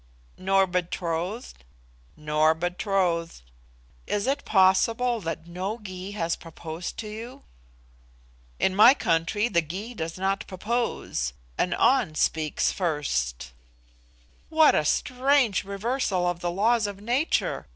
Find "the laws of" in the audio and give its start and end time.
16.39-16.99